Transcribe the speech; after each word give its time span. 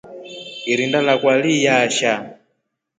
Irinda 0.71 0.99
lakwa 1.07 1.33
liyasha. 1.41 2.13